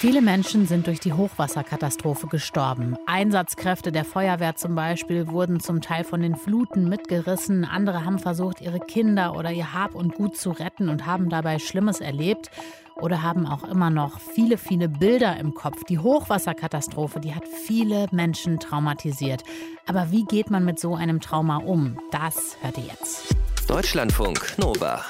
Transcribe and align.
Viele 0.00 0.22
Menschen 0.22 0.68
sind 0.68 0.86
durch 0.86 1.00
die 1.00 1.12
Hochwasserkatastrophe 1.12 2.28
gestorben. 2.28 2.96
Einsatzkräfte 3.06 3.90
der 3.90 4.04
Feuerwehr 4.04 4.54
zum 4.54 4.76
Beispiel 4.76 5.26
wurden 5.26 5.58
zum 5.58 5.80
Teil 5.80 6.04
von 6.04 6.22
den 6.22 6.36
Fluten 6.36 6.88
mitgerissen. 6.88 7.64
Andere 7.64 8.04
haben 8.04 8.20
versucht, 8.20 8.60
ihre 8.60 8.78
Kinder 8.78 9.34
oder 9.34 9.50
ihr 9.50 9.74
Hab 9.74 9.96
und 9.96 10.14
Gut 10.14 10.36
zu 10.36 10.52
retten 10.52 10.88
und 10.88 11.04
haben 11.04 11.28
dabei 11.30 11.58
Schlimmes 11.58 12.00
erlebt 12.00 12.48
oder 12.94 13.24
haben 13.24 13.44
auch 13.44 13.64
immer 13.64 13.90
noch 13.90 14.20
viele, 14.20 14.56
viele 14.56 14.88
Bilder 14.88 15.36
im 15.36 15.54
Kopf. 15.54 15.82
Die 15.88 15.98
Hochwasserkatastrophe, 15.98 17.18
die 17.18 17.34
hat 17.34 17.48
viele 17.48 18.06
Menschen 18.12 18.60
traumatisiert. 18.60 19.42
Aber 19.88 20.12
wie 20.12 20.24
geht 20.24 20.48
man 20.48 20.64
mit 20.64 20.78
so 20.78 20.94
einem 20.94 21.20
Trauma 21.20 21.56
um? 21.56 21.98
Das 22.12 22.56
hört 22.62 22.78
ihr 22.78 22.84
jetzt. 22.84 23.34
Deutschlandfunk 23.66 24.58
Nova. 24.58 25.04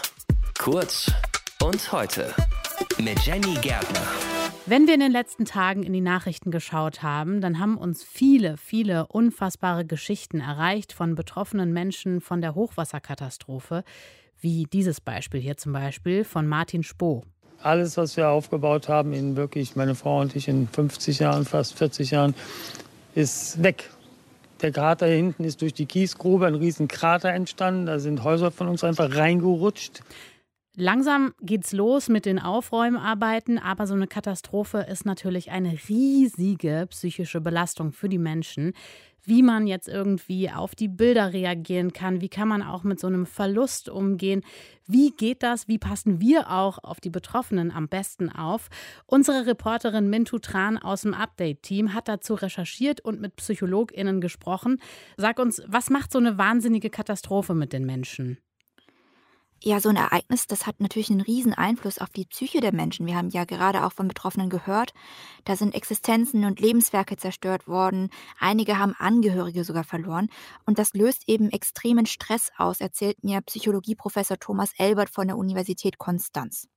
Kurz 0.59 1.13
und 1.63 1.93
heute 1.93 2.35
mit 2.99 3.21
Jenny 3.27 3.53
Gärtner. 3.61 4.38
Wenn 4.71 4.87
wir 4.87 4.93
in 4.93 5.01
den 5.01 5.13
letzten 5.13 5.47
Tagen 5.47 5.83
in 5.83 5.95
die 5.95 6.03
Nachrichten 6.03 6.51
geschaut 6.51 7.03
haben, 7.03 7.41
dann 7.41 7.59
haben 7.59 7.79
uns 7.79 8.05
viele, 8.05 8.59
viele 8.59 9.07
unfassbare 9.07 9.87
Geschichten 9.87 10.41
erreicht 10.41 10.93
von 10.93 11.15
betroffenen 11.15 11.73
Menschen 11.73 12.21
von 12.21 12.43
der 12.43 12.55
Hochwasserkatastrophe, 12.55 13.83
wie 14.43 14.65
dieses 14.71 15.01
Beispiel 15.01 15.41
hier 15.41 15.57
zum 15.57 15.73
Beispiel 15.73 16.23
von 16.23 16.47
Martin 16.47 16.83
Spoh. 16.83 17.23
Alles, 17.63 17.97
was 17.97 18.19
wir 18.19 18.29
aufgebaut 18.29 18.91
haben, 18.91 19.15
in 19.15 19.37
wirklich, 19.37 19.75
meine 19.75 19.95
Frau 19.95 20.21
und 20.21 20.37
ich 20.37 20.49
in 20.49 20.69
50 20.69 21.19
Jahren, 21.19 21.47
fast 21.47 21.79
40 21.79 22.11
Jahren, 22.11 22.35
ist 23.15 23.63
weg. 23.63 23.89
Der 24.61 24.71
Krater 24.71 25.07
hinten 25.07 25.45
ist 25.45 25.63
durch 25.63 25.73
die 25.73 25.87
Kiesgrube 25.87 26.47
ein 26.47 26.57
riesen 26.57 26.89
Krater 26.89 27.31
entstanden. 27.31 27.87
Da 27.87 28.01
sind 28.01 28.23
Häuser 28.23 28.51
von 28.51 28.69
uns 28.69 28.85
einfach 28.85 29.17
reingerutscht. 29.17 30.03
Langsam 30.81 31.35
geht's 31.41 31.73
los 31.73 32.09
mit 32.09 32.25
den 32.25 32.39
Aufräumarbeiten, 32.39 33.59
aber 33.59 33.89
so 33.89 33.95
eine 33.95 34.07
Katastrophe 34.07 34.87
ist 34.89 35.07
natürlich 35.07 35.51
eine 35.51 35.77
riesige 35.89 36.87
psychische 36.89 37.41
Belastung 37.41 37.91
für 37.91 38.09
die 38.09 38.19
Menschen. 38.19 38.75
Wie 39.25 39.43
man 39.43 39.67
jetzt 39.67 39.89
irgendwie 39.89 40.53
auf 40.53 40.77
die 40.77 40.87
Bilder 40.87 41.33
reagieren 41.33 41.93
kann, 41.93 42.21
wie 42.21 42.29
kann 42.29 42.47
man 42.47 42.63
auch 42.63 42.85
mit 42.85 43.01
so 43.01 43.09
einem 43.09 43.27
Verlust 43.27 43.89
umgehen, 43.89 44.45
wie 44.87 45.11
geht 45.11 45.43
das, 45.43 45.67
wie 45.67 45.79
passen 45.79 46.21
wir 46.21 46.49
auch 46.49 46.79
auf 46.85 47.01
die 47.01 47.11
Betroffenen 47.11 47.73
am 47.73 47.89
besten 47.89 48.31
auf. 48.31 48.69
Unsere 49.05 49.47
Reporterin 49.47 50.09
Mintu 50.09 50.39
Tran 50.39 50.79
aus 50.79 51.03
dem 51.03 51.13
Update-Team 51.13 51.93
hat 51.93 52.07
dazu 52.07 52.35
recherchiert 52.35 53.01
und 53.01 53.21
mit 53.21 53.35
PsychologInnen 53.35 54.21
gesprochen. 54.21 54.81
Sag 55.17 55.41
uns, 55.41 55.61
was 55.67 55.91
macht 55.91 56.13
so 56.13 56.21
eine 56.21 56.39
wahnsinnige 56.39 56.89
Katastrophe 56.89 57.57
mit 57.57 57.73
den 57.73 57.85
Menschen? 57.85 58.39
Ja, 59.61 59.81
so 59.81 59.89
ein 59.89 59.97
Ereignis, 59.97 60.47
das 60.47 60.69
hat 60.69 60.79
natürlich 60.79 61.11
einen 61.11 61.21
riesen 61.21 61.53
Einfluss 61.53 61.99
auf 61.99 62.11
die 62.11 62.27
Psyche 62.27 62.61
der 62.61 62.73
Menschen. 62.73 63.07
Wir 63.07 63.17
haben 63.17 63.31
ja 63.31 63.45
gerade 63.45 63.85
auch 63.85 63.93
von 63.93 64.07
Betroffenen 64.07 64.51
gehört, 64.51 64.93
da 65.45 65.57
sind 65.57 65.75
Existenzen 65.75 66.45
und 66.45 66.61
Lebenswerke 66.61 67.17
zerstört 67.17 67.67
worden. 67.67 68.11
Einige 68.39 68.79
haben 68.79 68.95
Angehörige 68.97 69.65
sogar 69.65 69.83
verloren. 69.83 70.29
Und 70.65 70.79
das 70.79 70.95
löst 70.95 71.25
eben 71.27 71.51
extremen 71.51 72.07
Stress 72.07 72.53
aus, 72.57 72.81
erzählt 72.81 73.25
mir 73.25 73.41
Psychologieprofessor 73.41 74.39
Thomas 74.39 74.73
Elbert 74.79 75.11
von 75.11 75.27
der 75.27 75.37
Universität 75.37 75.99
Konstanz. 75.99 76.69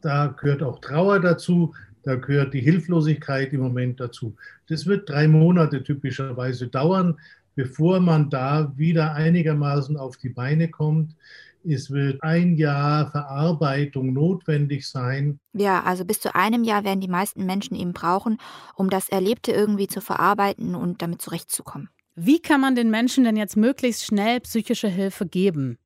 Da 0.00 0.28
gehört 0.28 0.62
auch 0.62 0.80
Trauer 0.80 1.18
dazu, 1.18 1.74
da 2.04 2.14
gehört 2.14 2.54
die 2.54 2.60
Hilflosigkeit 2.60 3.52
im 3.52 3.62
Moment 3.62 3.98
dazu. 3.98 4.36
Das 4.68 4.86
wird 4.86 5.08
drei 5.08 5.26
Monate 5.26 5.82
typischerweise 5.82 6.68
dauern, 6.68 7.18
bevor 7.56 7.98
man 7.98 8.30
da 8.30 8.72
wieder 8.76 9.14
einigermaßen 9.14 9.96
auf 9.96 10.16
die 10.16 10.28
Beine 10.28 10.68
kommt. 10.68 11.16
Es 11.64 11.90
wird 11.90 12.22
ein 12.22 12.54
Jahr 12.54 13.10
Verarbeitung 13.10 14.12
notwendig 14.12 14.88
sein. 14.88 15.40
Ja, 15.52 15.82
also 15.82 16.04
bis 16.04 16.20
zu 16.20 16.34
einem 16.34 16.64
Jahr 16.64 16.84
werden 16.84 17.00
die 17.00 17.08
meisten 17.08 17.46
Menschen 17.46 17.76
eben 17.76 17.92
brauchen, 17.92 18.38
um 18.74 18.90
das 18.90 19.08
Erlebte 19.08 19.52
irgendwie 19.52 19.86
zu 19.86 20.00
verarbeiten 20.00 20.74
und 20.74 21.02
damit 21.02 21.22
zurechtzukommen. 21.22 21.90
Wie 22.14 22.40
kann 22.40 22.60
man 22.60 22.74
den 22.74 22.90
Menschen 22.90 23.24
denn 23.24 23.36
jetzt 23.36 23.56
möglichst 23.56 24.04
schnell 24.04 24.40
psychische 24.40 24.88
Hilfe 24.88 25.26
geben? 25.26 25.78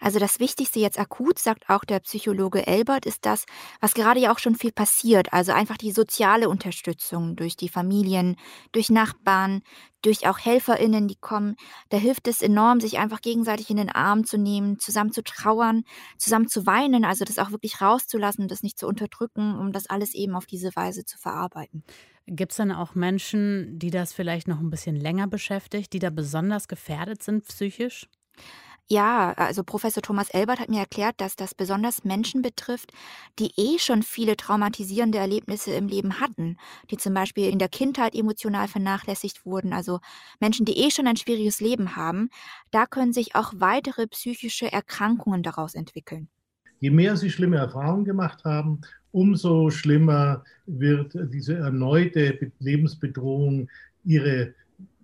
Also 0.00 0.18
das 0.18 0.40
Wichtigste 0.40 0.80
jetzt 0.80 0.98
akut, 0.98 1.38
sagt 1.38 1.70
auch 1.70 1.84
der 1.84 2.00
Psychologe 2.00 2.66
Elbert, 2.66 3.06
ist 3.06 3.24
das, 3.24 3.46
was 3.80 3.94
gerade 3.94 4.20
ja 4.20 4.32
auch 4.32 4.38
schon 4.38 4.54
viel 4.54 4.72
passiert. 4.72 5.32
Also 5.32 5.52
einfach 5.52 5.76
die 5.76 5.92
soziale 5.92 6.48
Unterstützung 6.48 7.36
durch 7.36 7.56
die 7.56 7.68
Familien, 7.68 8.36
durch 8.72 8.90
Nachbarn, 8.90 9.62
durch 10.02 10.26
auch 10.26 10.38
HelferInnen, 10.38 11.08
die 11.08 11.16
kommen. 11.16 11.56
Da 11.88 11.96
hilft 11.96 12.28
es 12.28 12.42
enorm, 12.42 12.80
sich 12.80 12.98
einfach 12.98 13.22
gegenseitig 13.22 13.70
in 13.70 13.78
den 13.78 13.88
Arm 13.88 14.24
zu 14.24 14.36
nehmen, 14.36 14.78
zusammen 14.78 15.12
zu 15.12 15.22
trauern, 15.22 15.84
zusammen 16.18 16.48
zu 16.48 16.66
weinen, 16.66 17.04
also 17.04 17.24
das 17.24 17.38
auch 17.38 17.50
wirklich 17.50 17.80
rauszulassen, 17.80 18.48
das 18.48 18.62
nicht 18.62 18.78
zu 18.78 18.86
unterdrücken, 18.86 19.58
um 19.58 19.72
das 19.72 19.88
alles 19.88 20.14
eben 20.14 20.34
auf 20.34 20.46
diese 20.46 20.76
Weise 20.76 21.06
zu 21.06 21.16
verarbeiten. 21.16 21.84
Gibt 22.26 22.52
es 22.52 22.58
dann 22.58 22.72
auch 22.72 22.94
Menschen, 22.94 23.78
die 23.78 23.90
das 23.90 24.12
vielleicht 24.12 24.48
noch 24.48 24.60
ein 24.60 24.70
bisschen 24.70 24.96
länger 24.96 25.26
beschäftigt, 25.26 25.92
die 25.92 25.98
da 25.98 26.10
besonders 26.10 26.68
gefährdet 26.68 27.22
sind 27.22 27.44
psychisch? 27.46 28.08
Ja, 28.90 29.32
also 29.32 29.64
Professor 29.64 30.02
Thomas 30.02 30.28
Elbert 30.28 30.60
hat 30.60 30.68
mir 30.68 30.80
erklärt, 30.80 31.18
dass 31.18 31.36
das 31.36 31.54
besonders 31.54 32.04
Menschen 32.04 32.42
betrifft, 32.42 32.92
die 33.38 33.50
eh 33.56 33.78
schon 33.78 34.02
viele 34.02 34.36
traumatisierende 34.36 35.16
Erlebnisse 35.16 35.72
im 35.72 35.88
Leben 35.88 36.20
hatten, 36.20 36.58
die 36.90 36.98
zum 36.98 37.14
Beispiel 37.14 37.48
in 37.48 37.58
der 37.58 37.70
Kindheit 37.70 38.14
emotional 38.14 38.68
vernachlässigt 38.68 39.46
wurden, 39.46 39.72
also 39.72 40.00
Menschen, 40.38 40.66
die 40.66 40.78
eh 40.78 40.90
schon 40.90 41.06
ein 41.06 41.16
schwieriges 41.16 41.60
Leben 41.60 41.96
haben. 41.96 42.28
Da 42.72 42.84
können 42.84 43.14
sich 43.14 43.34
auch 43.34 43.54
weitere 43.56 44.06
psychische 44.06 44.70
Erkrankungen 44.70 45.42
daraus 45.42 45.74
entwickeln. 45.74 46.28
Je 46.80 46.90
mehr 46.90 47.16
sie 47.16 47.30
schlimme 47.30 47.56
Erfahrungen 47.56 48.04
gemacht 48.04 48.44
haben, 48.44 48.82
umso 49.12 49.70
schlimmer 49.70 50.44
wird 50.66 51.16
diese 51.32 51.56
erneute 51.56 52.52
Lebensbedrohung 52.58 53.70
ihre 54.04 54.54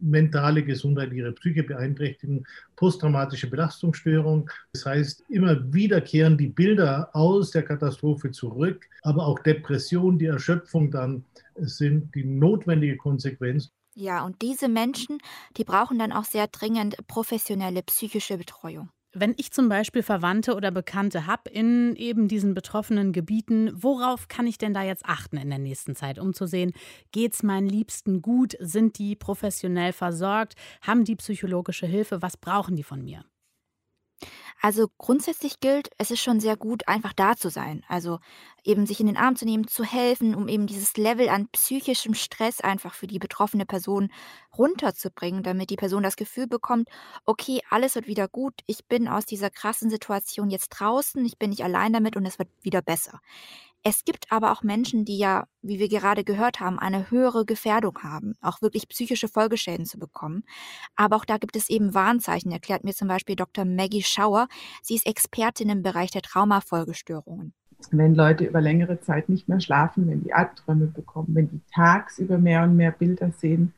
mentale 0.01 0.63
Gesundheit, 0.63 1.13
ihre 1.13 1.33
Psyche 1.33 1.63
beeinträchtigen, 1.63 2.47
posttraumatische 2.77 3.49
Belastungsstörung. 3.49 4.51
Das 4.73 4.87
heißt, 4.87 5.25
immer 5.29 5.73
wieder 5.73 6.01
kehren 6.01 6.39
die 6.39 6.49
Bilder 6.49 7.11
aus 7.13 7.51
der 7.51 7.63
Katastrophe 7.63 8.31
zurück, 8.31 8.87
aber 9.03 9.27
auch 9.27 9.39
Depression, 9.41 10.19
die 10.19 10.27
Erschöpfung 10.27 10.91
dann 10.91 11.25
sind 11.57 12.15
die 12.15 12.25
notwendige 12.25 12.97
Konsequenz. 12.97 13.71
Ja, 13.95 14.25
und 14.25 14.41
diese 14.41 14.69
Menschen, 14.69 15.19
die 15.57 15.65
brauchen 15.65 15.99
dann 15.99 16.13
auch 16.13 16.25
sehr 16.25 16.47
dringend 16.47 16.97
professionelle 17.07 17.83
psychische 17.83 18.39
Betreuung. 18.39 18.91
Wenn 19.13 19.35
ich 19.39 19.51
zum 19.51 19.69
Beispiel 19.69 20.05
Verwandte 20.05 20.55
oder 20.55 20.71
Bekannte 20.71 21.27
habe 21.27 21.51
in 21.51 21.97
eben 21.97 22.29
diesen 22.29 22.55
betroffenen 22.55 23.13
Gebieten, 23.13 23.73
worauf 23.75 24.29
kann 24.29 24.47
ich 24.47 24.57
denn 24.57 24.73
da 24.73 24.85
jetzt 24.85 25.05
achten 25.05 25.37
in 25.37 25.51
der 25.51 25.59
nächsten 25.59 25.97
Zeit, 25.97 26.21
um 26.21 26.33
zu 26.33 26.47
sehen, 26.47 26.73
geht 27.11 27.35
es 27.35 27.43
meinen 27.43 27.69
Liebsten 27.69 28.23
gut, 28.23 28.57
sind 28.61 28.99
die 28.99 29.17
professionell 29.17 29.93
versorgt, 29.93 30.55
haben 30.81 31.05
die 31.05 31.17
psychologische 31.17 31.87
Hilfe, 31.87 32.23
was 32.23 32.37
brauchen 32.37 32.77
die 32.77 32.85
von 32.85 33.03
mir? 33.03 33.25
Also 34.63 34.89
grundsätzlich 34.99 35.61
gilt, 35.61 35.89
es 35.97 36.11
ist 36.11 36.21
schon 36.21 36.39
sehr 36.39 36.57
gut, 36.57 36.87
einfach 36.87 37.15
da 37.15 37.35
zu 37.35 37.49
sein. 37.49 37.83
Also 37.89 38.19
eben 38.63 38.85
sich 38.85 39.01
in 39.01 39.07
den 39.07 39.17
Arm 39.17 39.35
zu 39.37 39.47
nehmen, 39.47 39.67
zu 39.67 39.85
helfen, 39.85 40.35
um 40.35 40.49
eben 40.49 40.67
dieses 40.67 40.97
Level 40.99 41.31
an 41.31 41.49
psychischem 41.49 42.13
Stress 42.15 42.61
einfach 42.61 42.93
für 42.93 43.07
die 43.07 43.19
betroffene 43.19 43.65
Person 43.65 44.11
runterzubringen, 44.57 45.43
damit 45.43 45.71
die 45.71 45.77
Person 45.77 46.03
das 46.03 46.17
Gefühl 46.17 46.47
bekommt, 46.47 46.89
okay, 47.25 47.61
alles 47.71 47.95
wird 47.95 48.07
wieder 48.07 48.29
gut, 48.29 48.55
ich 48.67 48.85
bin 48.87 49.09
aus 49.09 49.25
dieser 49.25 49.49
krassen 49.49 49.89
Situation 49.89 50.51
jetzt 50.51 50.69
draußen, 50.69 51.25
ich 51.25 51.39
bin 51.39 51.51
nicht 51.51 51.65
allein 51.65 51.95
damit 51.95 52.17
und 52.17 52.27
es 52.27 52.39
wird 52.39 52.51
wieder 52.61 52.83
besser. 52.83 53.21
Es 53.83 54.05
gibt 54.05 54.31
aber 54.31 54.53
auch 54.53 54.63
Menschen, 54.63 55.07
die 55.07 55.17
ja, 55.17 55.47
wie 55.63 55.79
wir 55.79 55.89
gerade 55.89 56.23
gehört 56.23 56.61
haben, 56.61 56.79
eine 56.79 57.11
höhere 57.11 57.47
Gefährdung 57.47 57.99
haben, 58.03 58.35
auch 58.43 58.61
wirklich 58.61 58.89
psychische 58.89 59.27
Folgeschäden 59.27 59.87
zu 59.87 59.99
bekommen. 59.99 60.45
Aber 60.97 61.17
auch 61.17 61.25
da 61.25 61.39
gibt 61.39 61.57
es 61.57 61.71
eben 61.71 61.95
Warnzeichen, 61.95 62.53
erklärt 62.53 62.85
mir 62.85 62.93
zum 62.93 63.09
Beispiel 63.09 63.37
Dr. 63.37 63.65
Maggie 63.65 64.03
Schauer. 64.03 64.49
Sie 64.83 64.95
ist 64.95 65.07
Expertin 65.07 65.71
im 65.71 65.83
Bereich 65.83 66.11
der 66.11 66.21
Traumafolgestörungen. 66.21 67.55
Wenn 67.91 68.15
Leute 68.15 68.45
über 68.45 68.61
längere 68.61 69.01
Zeit 69.01 69.31
nicht 69.31 69.49
mehr 69.49 69.61
schlafen, 69.61 70.07
wenn 70.09 70.23
die 70.23 70.35
Albträume 70.35 70.87
bekommen, 70.87 71.29
wenn 71.35 71.49
die 71.49 71.61
tagsüber 71.75 72.37
mehr 72.37 72.65
und 72.65 72.77
mehr 72.77 72.93
Bilder 72.93 73.33
sehen, 73.39 73.73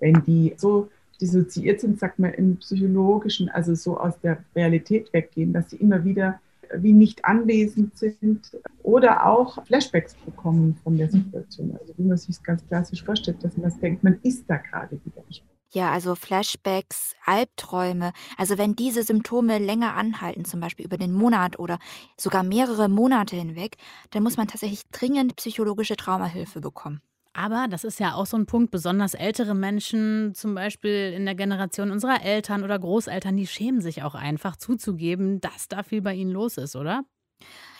wenn 0.00 0.24
die 0.24 0.54
so 0.56 0.90
dissoziiert 1.20 1.80
sind, 1.80 2.00
sagt 2.00 2.18
man 2.18 2.34
im 2.34 2.56
psychologischen, 2.56 3.48
also 3.48 3.76
so 3.76 3.98
aus 3.98 4.18
der 4.20 4.42
Realität 4.56 5.12
weggehen, 5.12 5.52
dass 5.52 5.70
sie 5.70 5.76
immer 5.76 6.04
wieder 6.04 6.40
wie 6.76 6.92
nicht 6.92 7.24
anwesend 7.24 7.96
sind 7.96 8.56
oder 8.82 9.26
auch 9.26 9.64
Flashbacks 9.66 10.14
bekommen 10.14 10.76
von 10.82 10.96
der 10.96 11.10
Situation. 11.10 11.76
Also 11.80 11.94
wie 11.96 12.02
man 12.02 12.16
sich 12.16 12.30
es 12.30 12.42
ganz 12.42 12.66
klassisch 12.66 13.04
vorstellt, 13.04 13.42
dass 13.42 13.56
man 13.56 13.72
denkt, 13.80 14.04
man 14.04 14.18
ist 14.22 14.44
da 14.48 14.56
gerade 14.56 15.00
wieder. 15.04 15.22
Ja, 15.70 15.92
also 15.92 16.14
Flashbacks, 16.14 17.14
Albträume. 17.26 18.12
Also 18.38 18.56
wenn 18.56 18.74
diese 18.74 19.02
Symptome 19.02 19.58
länger 19.58 19.94
anhalten, 19.94 20.46
zum 20.46 20.60
Beispiel 20.60 20.86
über 20.86 20.96
den 20.96 21.12
Monat 21.12 21.58
oder 21.58 21.78
sogar 22.16 22.42
mehrere 22.42 22.88
Monate 22.88 23.36
hinweg, 23.36 23.76
dann 24.10 24.22
muss 24.22 24.38
man 24.38 24.48
tatsächlich 24.48 24.82
dringend 24.90 25.36
psychologische 25.36 25.96
Traumahilfe 25.96 26.60
bekommen. 26.60 27.02
Aber 27.38 27.68
das 27.68 27.84
ist 27.84 28.00
ja 28.00 28.14
auch 28.14 28.26
so 28.26 28.36
ein 28.36 28.46
Punkt, 28.46 28.72
besonders 28.72 29.14
ältere 29.14 29.54
Menschen, 29.54 30.34
zum 30.34 30.56
Beispiel 30.56 31.12
in 31.16 31.24
der 31.24 31.36
Generation 31.36 31.92
unserer 31.92 32.24
Eltern 32.24 32.64
oder 32.64 32.76
Großeltern, 32.76 33.36
die 33.36 33.46
schämen 33.46 33.80
sich 33.80 34.02
auch 34.02 34.16
einfach 34.16 34.56
zuzugeben, 34.56 35.40
dass 35.40 35.68
da 35.68 35.84
viel 35.84 36.02
bei 36.02 36.14
ihnen 36.14 36.32
los 36.32 36.56
ist, 36.56 36.74
oder? 36.74 37.04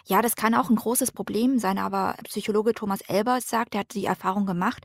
Ja, 0.06 0.22
das 0.22 0.36
kann 0.36 0.54
auch 0.54 0.70
ein 0.70 0.76
großes 0.76 1.12
Problem 1.12 1.58
sein, 1.58 1.76
aber 1.78 2.14
Psychologe 2.24 2.72
Thomas 2.72 3.00
Elbers 3.02 3.48
sagt, 3.48 3.74
er 3.74 3.80
hat 3.80 3.94
die 3.94 4.06
Erfahrung 4.06 4.46
gemacht, 4.46 4.84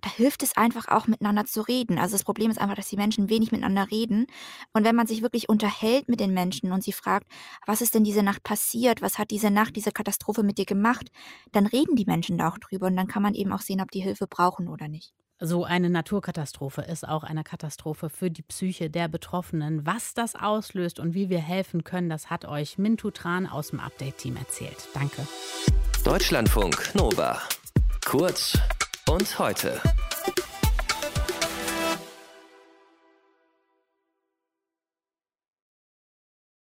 da 0.00 0.08
hilft 0.10 0.42
es 0.42 0.56
einfach 0.56 0.88
auch 0.88 1.06
miteinander 1.06 1.44
zu 1.44 1.60
reden. 1.62 1.98
Also 1.98 2.14
das 2.14 2.24
Problem 2.24 2.50
ist 2.50 2.58
einfach, 2.60 2.76
dass 2.76 2.88
die 2.88 2.96
Menschen 2.96 3.28
wenig 3.28 3.52
miteinander 3.52 3.90
reden. 3.90 4.26
Und 4.72 4.84
wenn 4.84 4.96
man 4.96 5.06
sich 5.06 5.22
wirklich 5.22 5.48
unterhält 5.48 6.08
mit 6.08 6.20
den 6.20 6.32
Menschen 6.32 6.72
und 6.72 6.82
sie 6.82 6.92
fragt, 6.92 7.26
was 7.66 7.82
ist 7.82 7.94
denn 7.94 8.04
diese 8.04 8.22
Nacht 8.22 8.42
passiert, 8.44 9.02
was 9.02 9.18
hat 9.18 9.30
diese 9.30 9.50
Nacht, 9.50 9.76
diese 9.76 9.92
Katastrophe 9.92 10.42
mit 10.42 10.58
dir 10.58 10.66
gemacht, 10.66 11.08
dann 11.52 11.66
reden 11.66 11.94
die 11.96 12.06
Menschen 12.06 12.38
da 12.38 12.48
auch 12.48 12.58
drüber 12.58 12.86
und 12.86 12.96
dann 12.96 13.08
kann 13.08 13.22
man 13.22 13.34
eben 13.34 13.52
auch 13.52 13.60
sehen, 13.60 13.80
ob 13.82 13.90
die 13.90 14.00
Hilfe 14.00 14.26
brauchen 14.26 14.68
oder 14.68 14.88
nicht. 14.88 15.12
So 15.44 15.64
eine 15.64 15.90
Naturkatastrophe 15.90 16.82
ist 16.82 17.06
auch 17.06 17.24
eine 17.24 17.42
Katastrophe 17.42 18.08
für 18.10 18.30
die 18.30 18.42
Psyche 18.42 18.90
der 18.90 19.08
Betroffenen. 19.08 19.84
Was 19.84 20.14
das 20.14 20.36
auslöst 20.36 21.00
und 21.00 21.14
wie 21.14 21.30
wir 21.30 21.40
helfen 21.40 21.82
können, 21.82 22.08
das 22.08 22.30
hat 22.30 22.44
euch 22.44 22.78
Mintu 22.78 23.10
Tran 23.10 23.48
aus 23.48 23.70
dem 23.70 23.80
Update-Team 23.80 24.36
erzählt. 24.36 24.88
Danke. 24.94 25.26
Deutschlandfunk 26.04 26.94
Nova. 26.94 27.40
Kurz 28.04 28.56
und 29.08 29.36
heute. 29.40 29.80